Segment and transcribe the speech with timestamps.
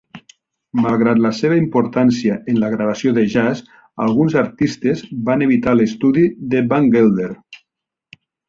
[0.85, 3.61] Malgrat la seva importància en la gravació de jazz,
[4.07, 7.33] alguns artistes van evitar l'estudi de Van Gelder.